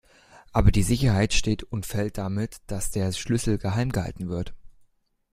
Aber 0.51 0.71
die 0.71 0.81
Sicherheit 0.81 1.31
steht 1.31 1.61
und 1.61 1.85
fällt 1.85 2.17
damit, 2.17 2.57
dass 2.65 2.89
der 2.89 3.11
Schlüssel 3.11 3.59
geheim 3.59 3.91
gehalten 3.91 4.29
wird. 4.29 4.55